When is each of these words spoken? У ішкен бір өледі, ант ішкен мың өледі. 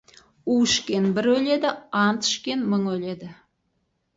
У 0.53 0.55
ішкен 0.67 1.05
бір 1.17 1.29
өледі, 1.35 1.69
ант 2.05 2.27
ішкен 2.33 2.67
мың 2.73 2.89
өледі. 2.95 3.31